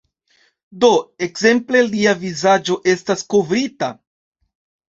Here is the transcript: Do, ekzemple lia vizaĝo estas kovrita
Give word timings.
Do, 0.83 0.89
ekzemple 1.27 1.83
lia 1.91 2.13
vizaĝo 2.25 2.79
estas 2.97 3.25
kovrita 3.35 3.95